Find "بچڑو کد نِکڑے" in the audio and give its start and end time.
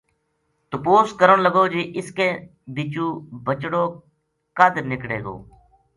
3.45-5.17